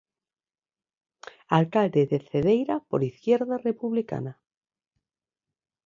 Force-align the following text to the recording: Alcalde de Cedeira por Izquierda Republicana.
Alcalde 1.59 2.01
de 2.11 2.19
Cedeira 2.29 2.75
por 2.89 2.99
Izquierda 3.11 3.55
Republicana. 3.67 4.33